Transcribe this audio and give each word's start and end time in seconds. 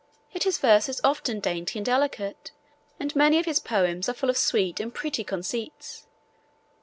Yet 0.31 0.45
his 0.45 0.57
verse 0.57 0.89
is 0.89 0.99
often 1.03 1.39
dainty 1.39 1.77
and 1.77 1.85
delicate, 1.85 2.49
and 2.99 3.15
many 3.15 3.37
of 3.37 3.45
his 3.45 3.59
poems 3.59 4.09
are 4.09 4.15
full 4.15 4.31
of 4.31 4.37
sweet 4.39 4.79
and 4.79 4.91
pretty 4.91 5.23
conceits. 5.23 6.07